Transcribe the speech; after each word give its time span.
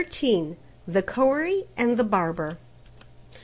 XIII. 0.11 0.57
The 0.87 1.03
Koeri 1.03 1.67
and 1.77 1.95
the 1.95 2.03
Barber. 2.03 2.57